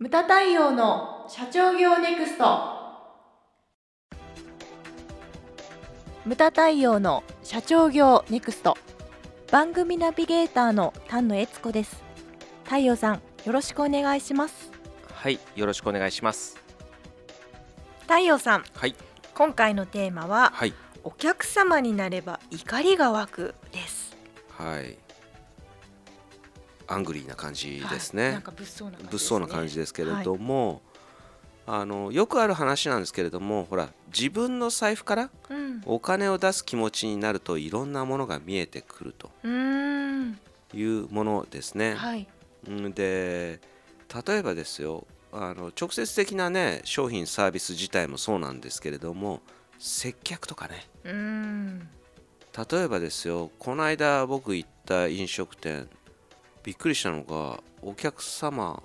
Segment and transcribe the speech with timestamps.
[0.00, 2.44] ムタ太陽の社長業ネクスト。
[6.24, 8.78] ムタ太陽の社長業ネクスト。
[9.50, 12.04] 番組ナビゲーターの丹野悦子です。
[12.62, 13.14] 太陽さん
[13.44, 14.70] よろしくお願いします。
[15.12, 16.62] はい、よろしくお願いします。
[18.02, 18.94] 太陽さんはい、
[19.34, 24.16] 今回のテーマははい、お客様になれば怒りが湧くです。
[24.56, 24.96] はい。
[26.88, 28.22] アングリーな感じですね。
[28.24, 28.32] はい。
[28.32, 29.08] なんか物騒な感じですね。
[29.10, 30.82] 物騒な感じですけれども、
[31.66, 35.82] あのよくある話なんですけれども、ほら自分の財布からうん。
[35.84, 41.94] お金を出す気持ちになるといろんなものが見えてくるというものですね。
[41.94, 42.26] はい。
[42.66, 43.60] うんで
[44.26, 49.42] 例えばですよあの直接的なね商品サービス自体もそうなんですけれども
[49.78, 50.86] 接客とかね。
[51.04, 51.88] うーん。
[52.70, 55.88] 例えばですよこの間僕行った飲食店
[56.68, 58.82] びっくりしたのがお客様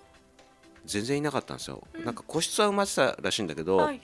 [0.86, 2.06] 全然いなかったんですよ、うん。
[2.06, 4.00] なんか個室は埋まってたらしいんだけど、はい。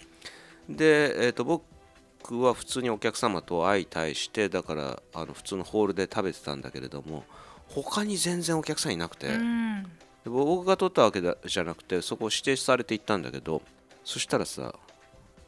[0.68, 7.24] で、えー、と僕は普通にお客様と相対してだからあの普通のホールで食べてたんだけれども
[7.70, 9.84] 他に全然お客さんいなくて、うん。
[9.84, 9.90] で
[10.26, 13.62] 僕が取ったわけだじゃなくてそこを指定されて行ったんだけど
[14.04, 14.76] そしたらさ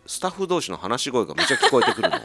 [0.08, 2.16] スタッフ同士の話し声がめっちゃ聞こえてくるの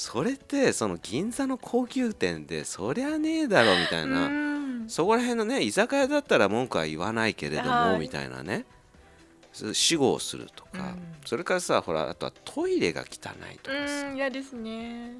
[0.00, 4.88] それってその銀座の高級店でそりゃねえだろみたいな、うん。
[4.88, 7.98] そこら辺のね居酒屋だったら文句は言わないけれども、はい。
[7.98, 8.64] みたいなね。
[9.74, 11.16] 死後をするとか、うん。
[11.26, 13.04] それからさほらあとはトイレが汚
[13.54, 15.16] いとかさ、うん嫌ですね。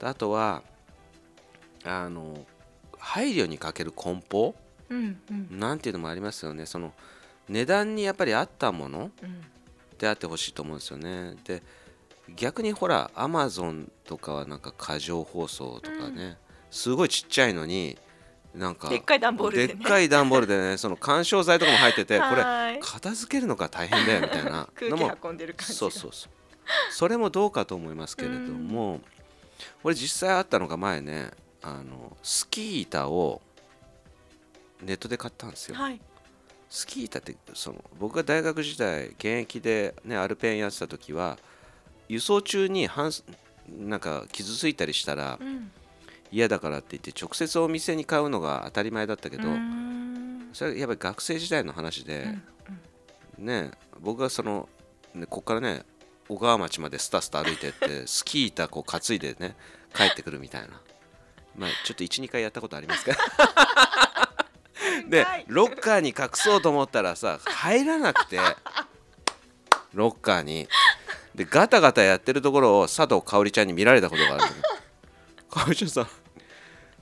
[0.00, 0.62] あとは
[1.82, 2.46] あの
[2.96, 4.54] 配慮にかける梱包。
[4.90, 5.58] うんうん。
[5.58, 6.66] なんていうのもありますよね。
[6.66, 6.92] その
[7.48, 9.42] 値段にやっぱり合ったものうん。
[9.98, 11.34] であってほしいと思うんですよね。
[11.42, 11.64] で
[12.28, 16.38] 逆にほらアマゾンとかはなんか過剰包装とかね、
[16.70, 17.98] すごいちっちゃいのに
[18.54, 19.74] なんかでっかい段ボールでね。
[19.74, 25.78] でっかい段ボールでね その緩衝材とかも入っててこれはい片付けるのが大変だよみたいな空のも 気運んでる感じが。
[25.78, 26.32] そうそうそう。
[26.90, 29.00] それもどうかと思いますけれども、
[29.82, 31.30] 俺実際あったのが前ね
[31.62, 33.42] あのスキー板を
[34.80, 36.00] ネットで買ったんですよ、はい。
[36.70, 41.38] スキー板ってその僕が大学時代現役で、ね、アルペンやってた時は
[42.14, 43.10] 輸送中に半
[43.68, 45.70] なんか傷ついたりしたらうん。
[46.30, 49.44] 嫌だからって言って直接お店に買うのが当たり前だったけど、
[50.52, 52.42] それはやっぱり学生時代の話で、うん
[53.46, 53.70] ね
[54.00, 54.68] 僕がその、
[55.14, 55.82] ね、ここからね
[56.28, 59.56] 小川町までスタスタ歩いてって スキー板こう担いでね
[59.94, 60.80] 帰ってくるみたいな。
[61.56, 63.18] まあちょっと12回やったことありますけど。
[65.08, 68.40] ではいロッカーに隠そうと思ったらさ入らなくて。
[69.94, 70.68] ロッカーに
[71.34, 74.44] でガタガタやってるところを佐藤香織ちゃんに見られたことがある
[75.50, 76.06] 香織 ちゃんさ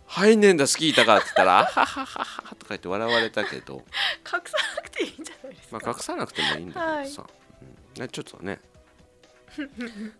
[0.06, 3.82] 入んねえんだスキー板がって言ったらあははははとか言って笑われたけど隠
[4.24, 8.58] さなくていいんじゃないですかまあ、隠さなくてもいいんだけどさ、うんねちょっとね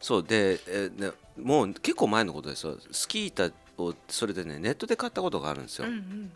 [0.01, 6.33] そうでえーねもう結構前のことですよスキー板をそれでねネットで買ったことがあるんですよ、うんうん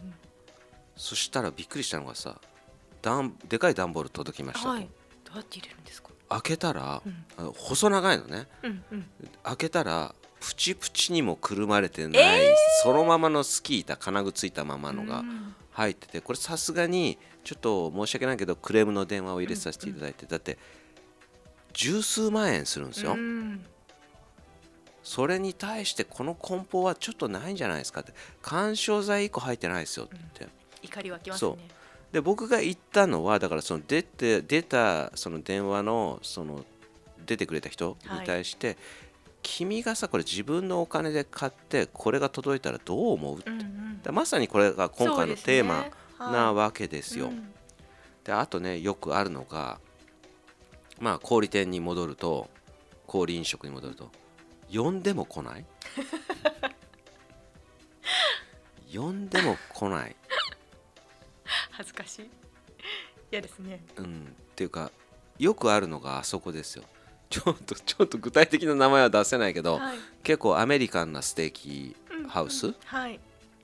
[0.99, 2.41] そしたらびっくりしたのがさ
[3.03, 4.89] 段でかい段ボール届きましたと、うんはい
[5.25, 7.03] どうやって入れるんですか開けたら、
[7.57, 8.47] 細長いのね。
[8.63, 9.07] うんうん。
[9.43, 12.41] 開けたらプチプチにもくるまれてない、
[12.83, 20.59] そのままのスキー板金具ついたままのがうん入っててこれさすがにちょっと申し訳ないけどクレームの電話を入れさせていただいて、だって
[21.75, 23.65] 十数万円するんですよ、うん。
[25.03, 28.13] それに対してこの梱包はちょっとないんじゃないですかって。
[28.43, 30.49] 緩衝材1個入ってないですよって、
[30.83, 31.57] 怒り湧きますそう。
[31.57, 31.69] ね
[32.13, 36.65] で僕が言ったのはだからその出て出たその電話のその
[37.27, 38.77] 出てくれた人に対して、
[39.43, 44.01] 君がさこれ自分のお金で買ってこれが届いたらどう思う、うんうん。
[44.03, 45.87] だまさにこれが今回のテーマ
[46.19, 47.27] なわわけですよ。
[47.27, 47.53] うん。
[48.25, 49.79] であとねよくあるのが
[51.01, 52.49] まあ小売店に戻ると
[53.07, 54.11] 小売飲食に戻ると
[54.73, 55.65] 呼んでも来ない？
[58.93, 60.16] 呼んでも来ない、
[61.77, 62.31] 恥ずかしい。
[63.31, 63.85] 嫌ですね。
[63.97, 64.91] うん、っていうか
[65.39, 66.85] よくあるのがあそこですよ。
[67.29, 69.99] ちょっとちょっと具体的な名前は出せないけど、はい。
[70.23, 71.97] 結構アメリカンなステーキ
[72.29, 72.75] ハウス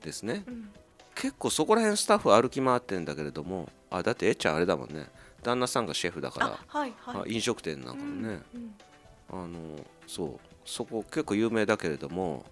[0.01, 0.69] ですね、うん。
[1.15, 5.07] 結構そこら辺スタッフ歩き回ってんだけれどもあだってえっちゃんあれだもんね。
[5.41, 7.17] 旦那さんがシェフだからあはいはい。
[7.17, 8.75] あ飲食店なんかもね、うん。
[9.29, 10.39] あのそう。
[10.65, 12.45] そこ結構有名だけれども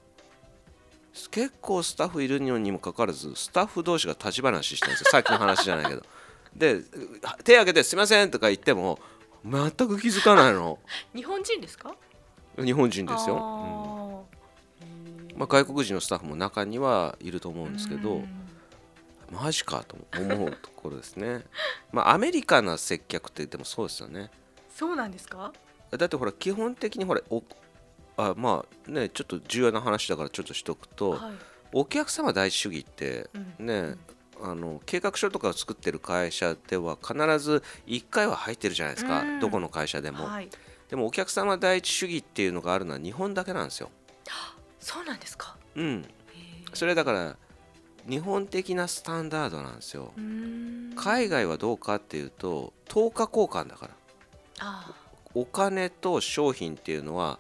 [1.29, 5.11] 結構スタッフいるのにもかかわらずスタッフ同士が立ち話してるんですよ。
[5.11, 6.03] さっきの話じゃないけど。
[6.55, 6.81] で
[7.43, 8.99] 手挙げて「すいません」とか言っても
[9.45, 10.79] 全く気づかないの。
[11.15, 11.95] 日本人ですか？
[12.61, 15.37] 日本人ですよ、うん。
[15.37, 18.27] まあ、外国人のスタッフも中にはいると思うんですけど、うん。
[19.31, 21.45] マジかと思うところですね。
[21.91, 24.29] まあアメリカな接客って言ってもそうですよね。
[24.75, 25.53] そうなんですか？
[25.91, 27.41] だってほら基本的にほらお
[28.17, 31.33] あまあねちょっと重要な話だからちょっとしとくと、はい。
[31.73, 33.29] お客様第一主義って
[33.59, 33.65] うん。
[33.65, 33.95] ね、
[34.41, 39.39] あの計画書とかを作ってる会社では必ず1回は入ってるじゃないですか、うん。
[39.39, 40.49] どこの会社でも、はい。
[40.89, 43.89] でもお客様第一主義っていうのがあるのは日本だけなんですよ。
[44.79, 45.55] そうなんですか。
[45.75, 46.05] うん。
[46.73, 47.37] それだから
[48.09, 50.11] 日本的なスタンダードなんですよ。
[50.95, 53.93] 海外はどうかっていうと10日交換だから。
[54.59, 54.95] あ
[55.33, 57.39] お金と商品っていうのは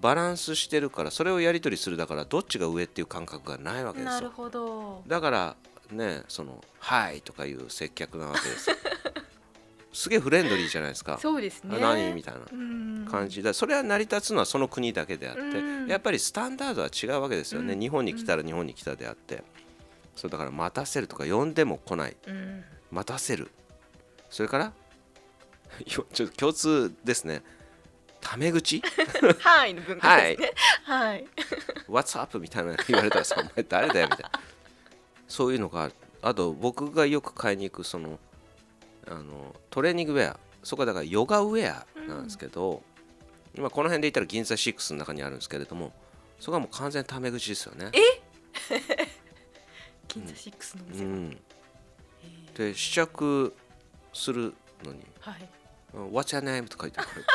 [0.00, 4.10] バランスしてるからそれをやり取りするだからどっちが上っていう感覚がないわあけですよ。
[4.12, 5.02] なるほど。
[5.06, 5.56] だから
[5.90, 8.76] ねその「はい」とかいう接客なわけですよ。
[9.92, 11.18] すげえフレンドリーじゃないですか。
[11.18, 11.76] そうですね。
[11.76, 13.08] あ何みたいなうん。
[13.10, 15.86] 感じでそれは成り立つのはその国だけであってうん。
[15.86, 17.72] やっぱりスタンダードは違うわけですよね。
[17.72, 17.80] うん。
[17.80, 19.42] 日本に来たら日本に来たであって。
[20.14, 22.16] そうだから待たせるとか呼んでも来ない。
[22.26, 22.64] うん。
[22.90, 23.50] 待たせる。
[24.28, 24.72] それから
[25.86, 27.42] よ ちょっと共通ですね
[28.28, 28.82] タメ口？
[29.38, 30.52] はいの文化ですね。
[30.82, 31.24] はい。
[31.88, 32.40] What's up?
[32.40, 34.30] みたいなの言われたらさお前誰だよみたいな。
[35.28, 35.92] そういうのが
[36.22, 38.18] あと僕がよく買いに行くその
[39.06, 40.40] あのトレーニングウェア。
[40.64, 42.82] そこはだからヨガウェアなんですけど、
[43.54, 45.92] 今この辺で言ったら銀座6の中にあるんですけれども
[46.40, 47.92] そこはもう完全にタメ口ですよね。
[50.08, 51.10] 銀座シックスのおう店が？
[51.10, 52.58] ん、へー。
[52.72, 53.54] で試着
[54.12, 54.52] する
[54.82, 54.98] のに。
[55.20, 55.48] はい
[55.94, 57.28] 「What's your name?」とか言ってくれて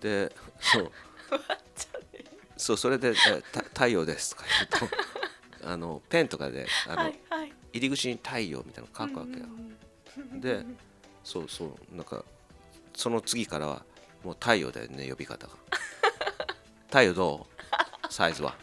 [0.00, 0.92] でそう。
[2.56, 4.96] そうそれで「えた太陽です」とか言うと
[5.68, 7.52] あのペンとかであの、はいはい。
[7.72, 10.64] 入り口に太陽みたいなの書くわけよ、うんで
[11.22, 12.24] そうそうなんか
[12.94, 13.84] その次からは
[14.24, 15.52] もう太陽だよね呼び方が。
[16.88, 17.46] 太陽ど
[18.08, 18.12] う？
[18.12, 18.56] サイズは。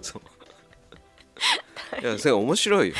[0.00, 2.00] そう。
[2.00, 2.94] いやそれ面白いよ。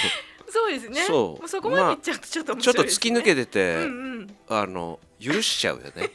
[0.48, 1.04] そうですね。
[1.06, 1.48] そう。
[1.48, 2.98] そこまでいっちゃうとちょっと面ちょっと白いですね。
[2.98, 3.86] 突き抜けてて、うんう
[4.22, 4.36] ん。
[4.48, 6.10] あの許しちゃうよね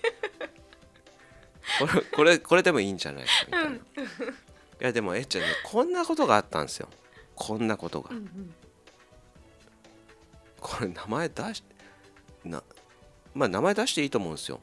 [1.80, 3.26] これこれこれでもいいんじゃない？
[3.26, 3.80] かみたいな、い
[4.80, 6.90] やでもえっちゃんねこんなことがあったんですよ。
[7.36, 8.54] こんなことが、うんうん。
[10.60, 11.64] これ名前出し
[12.44, 12.64] な
[13.34, 14.62] まあ名前出していいと思うんですよ。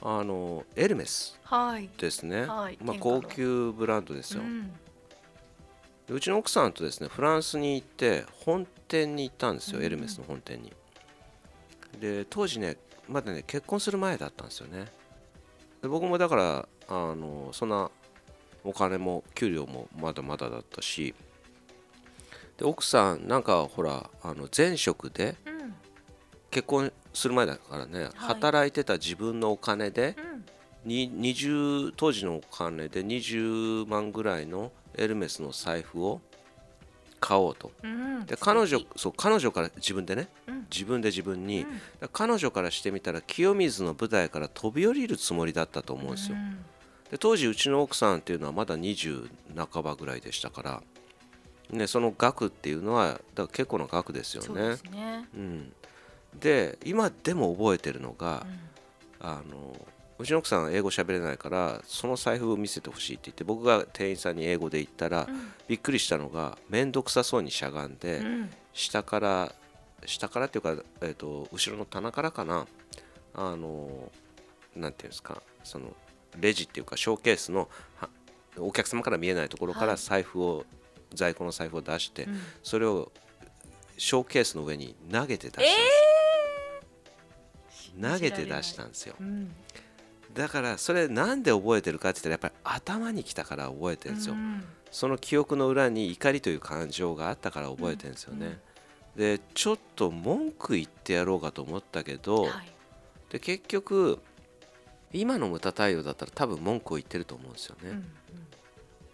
[0.00, 1.88] あのエルメスはい。
[1.98, 2.78] ですね、はい。
[2.80, 4.70] まあ、高級ブランドですよ、うん。
[6.06, 9.84] でうちの奥さんとですねフランスに行って本店に行ったんですよ、うん。
[9.84, 10.72] エルメスの本店に。
[11.98, 12.76] で当時ね
[13.08, 14.84] まだね結婚する前だったんですよね
[15.82, 17.90] で僕もだからあのそんな
[18.64, 21.14] お金も給料もまだまだだったし
[22.56, 25.74] で奥さんなんかほらあの前職でうん。
[26.50, 30.44] 結婚する前だからね、働いてた自分のお金でうん。
[30.88, 36.20] に20当時のお金で20万ぐらいのエルメスの財布を
[37.20, 37.72] 買おうと。
[37.82, 38.26] うん。
[38.26, 40.28] で彼女そう彼女から自分でね。
[40.46, 40.58] うん。
[40.70, 41.66] 自分で自分に、
[42.12, 46.64] 彼女からしてみたら清水の舞台から飛び降りるつもりだったと思うんですよ、うん。
[47.10, 50.82] で当時うちの奥さんっていうのはまだ20半ばぐらいでしたから、
[51.70, 55.28] ね、その額っていうのはだから結構な額ですよそうでねすね。
[55.34, 55.72] うん、
[56.38, 58.46] で今でも覚えてるのが、
[59.20, 59.74] あの
[60.18, 65.52] うちの奥さんは英語喋れないからその財布を見せてほしいって言って僕が店員さんに英語で言ったら、うん。
[65.68, 68.50] びっくりしたのが面倒くさそうにしゃがんで、うん。
[68.72, 69.54] 下から
[70.06, 72.66] 下からっていうか、えー、と後ろの棚からかな
[73.34, 74.10] あの
[74.74, 75.94] なんていうんですかその
[76.38, 78.08] レジっていうかショーケースのは
[78.58, 79.96] お客様から見えないところからはい。
[79.98, 80.64] 財布を、
[81.14, 82.40] 在庫の財布を出して、うん。
[82.64, 83.12] それを
[83.96, 85.76] ショーケースの上に投げて出し
[87.92, 89.14] たんです、投げて出したんですよ。
[89.20, 89.54] うん
[90.34, 94.64] だからそれなんで覚えてるかって言ったらやっぱり頭にきたから覚えてるんですよ、うん。
[94.90, 98.60] その記憶の裏に怒りという感情があったから覚えてるんですよね、
[99.16, 102.72] でちょっと文句言ってやろうかと思ったけど、はい。
[103.30, 104.18] で結局
[105.12, 108.06] 今のムタ太陽だったら多分文句を言ってると思うんですよね、うん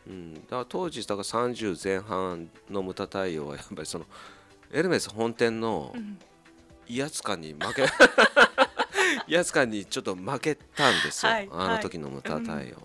[0.06, 0.35] うん。
[0.35, 4.06] だから当時だから30前半のムタ太陽はやっぱりその
[4.73, 6.18] エルメス本店のうん。
[6.87, 7.87] 威圧感に負け
[9.26, 12.83] 威圧感にちょっと負けたんですよ、はいあの時のムタ太陽は、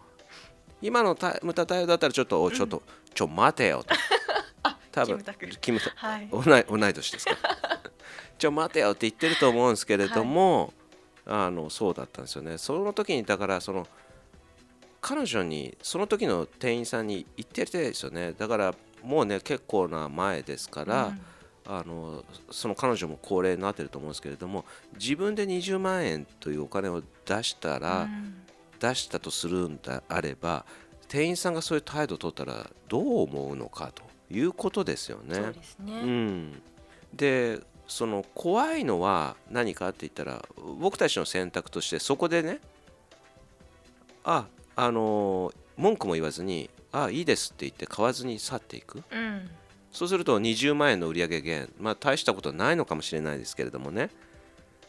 [0.81, 2.83] 今のたムタ太陽だったらちょっと、おちょっと
[3.13, 3.95] ちょ待てよと。
[4.91, 5.23] 多分
[5.61, 6.29] キムタはい。
[6.31, 7.37] 同い同い年ですか。
[8.37, 10.73] ちょ待てよって言ってると思うんですけれども、
[11.25, 12.57] あのそうだったんですよね。
[12.57, 13.87] その時にだからその
[15.01, 18.33] 彼女にその時の店員さんに言ってやりたいですよね。
[18.33, 21.21] だからもうね結構な前ですから、うん
[21.71, 24.65] あのその彼女も高齢になってると思うんですけれども
[24.99, 28.33] 自分で20万円というお金を出したら、うん。
[28.79, 30.65] 出したとするんであれば
[31.07, 35.35] 店員さんがそういう態度を取ったらどう思うのかということですよね。
[35.35, 36.61] そうですね、うん、
[37.13, 40.43] でその怖いのは何かって言ったら
[40.79, 42.59] 僕たちの選択としてそこでね
[44.23, 44.45] あ
[44.75, 49.03] あの文句も言わずにあいいですって言って買わずに去っていく。
[49.11, 49.49] うん
[49.91, 51.71] そうすると20万円の売上減。
[51.79, 54.09] まあ大したことないのかもしれないですけれどもね。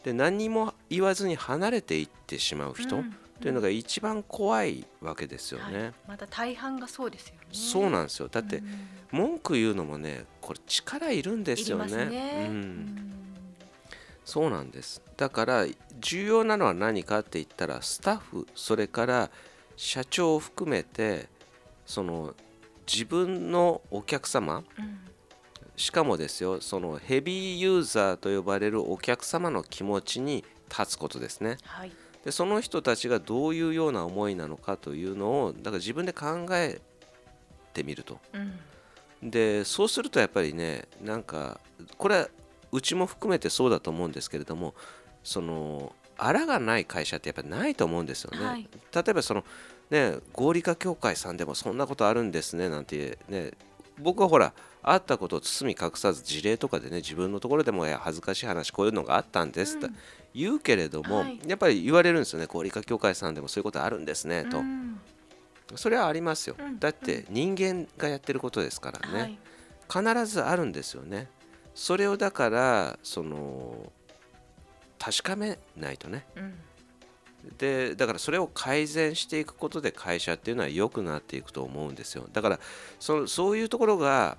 [0.03, 3.15] で何にも言わずに離れていってしまう人うん。
[3.41, 5.79] というのが一番怖いわけですよね。
[5.79, 7.41] はい、また大半がそうですよね。
[7.51, 8.27] そうなんですよ。
[8.27, 8.87] だってうん。
[9.11, 12.71] 文句言うのもねこれ力いるんですよね。
[14.23, 15.01] そうなんです。
[15.17, 15.65] だから
[15.99, 19.29] 重要なのは何かって言ったらスタッフそれから
[19.75, 21.27] 社長を含めて
[21.85, 22.35] その
[22.91, 24.99] 自分のお客様うん。
[25.77, 31.57] しかもですよそのヘビーユーザーと呼ばれるお客様の気持ちに立つことですね。
[31.63, 31.91] はい。
[32.23, 36.81] でその人たちがどういうような思いなのかというのをだから自分で考え
[37.73, 38.19] てみると。
[38.33, 39.31] うん。
[39.31, 41.59] でそうするとやっぱりねなんか
[41.97, 42.29] これは
[42.71, 44.75] うちも含めてそうだと思うんですけれども
[45.23, 48.45] そのあらがない会社ってやっぱないと思うんですよね。
[48.45, 48.69] はい。
[48.93, 49.43] 例えばその
[49.91, 53.51] ね合理化協会さんでもそんなことあるんですねなんてね
[53.99, 59.95] 僕はほらあったことを包み隠さず事例とかでね自分のところでも恥ずかしい話こういうのがあったんですってうん。
[60.33, 61.39] 言うけれども、はい。
[61.45, 64.99] やっぱり言われるんですよね合理化協会さんでもそういうことあるんですねと、うん。
[65.75, 66.79] それはありますよ、うん。
[66.79, 69.37] だって人間がやってることですからね、
[69.89, 70.13] はい。
[70.15, 71.27] 必ずあるんですよね。
[71.75, 73.91] それをだからその
[74.97, 76.25] 確かめないとね。
[76.35, 76.53] うん
[77.57, 82.27] でだからそれを改善していくことで会社っていうのは良くなっていくと思うんですよ。
[82.31, 82.59] だから
[82.99, 84.37] そそういうところが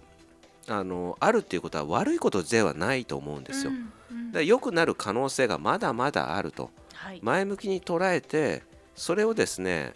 [0.69, 3.93] あのあるっていうことは悪いことではないと思うんですよ、うん
[4.35, 4.47] うん。
[4.47, 6.71] 良くなる可能性がまだまだあると。
[6.95, 7.21] はい。
[7.23, 8.63] 前向きに捉えて
[8.95, 9.93] それをですね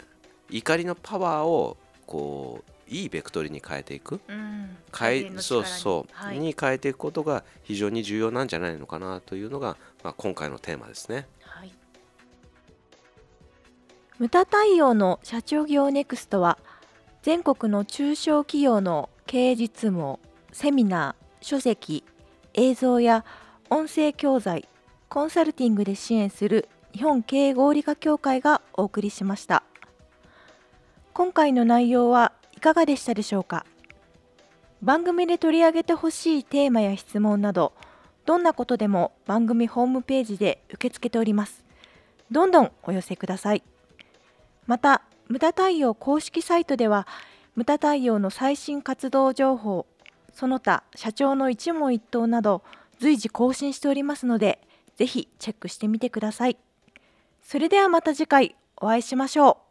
[0.49, 4.19] 怒りのパワーをこういいベクトルに変えていく。
[4.27, 4.77] うん。
[5.41, 6.39] そうそう、はい。
[6.39, 11.27] に変えていくことが非常に重要なんじゃないのかなというのが、まあ、今回のテーマですね。
[14.19, 16.57] はい無駄対応の社長業ネクストは
[17.21, 20.19] 全国の中小企業の経営実務を
[20.51, 22.03] セミナー、書籍、
[22.53, 23.25] 映像や
[23.69, 24.67] 音声教材、
[25.09, 29.63] コンサルティングで支援する日本経営合理化協会がお送りしました。
[31.13, 33.65] 今回の内容はいかがでしたでしょうか。
[34.81, 37.73] 番組で取り上げてほしいテーマや質問など
[38.25, 41.63] どんなことでも番組ホームページで受け付けております。
[42.31, 43.63] どんどんお寄せください。
[44.67, 47.07] また無駄太陽公式サイトでは
[47.55, 49.87] 無駄太陽の最新活動情報
[50.33, 52.61] その他社長の一問一答など
[52.99, 54.59] 随時更新しておりますので
[54.97, 56.57] ぜひチェックしてみてください。
[57.43, 59.66] それではまた次回お会いしましょう。